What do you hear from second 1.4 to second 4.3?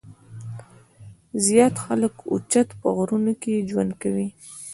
زيات خلک اوچت پۀ غرونو کښې ژوند کوي